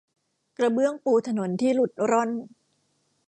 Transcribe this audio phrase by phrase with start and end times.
[0.57, 2.29] กระเบื้องปูถนนที่หลุดร่อน